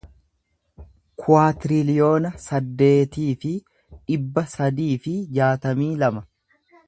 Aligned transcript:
kuwaatiriliyoona 1.23 2.31
saddeetii 2.45 3.27
fi 3.45 3.53
dhibba 3.97 4.47
sadii 4.57 4.93
fi 5.07 5.17
jaatamii 5.39 5.93
lama 6.05 6.27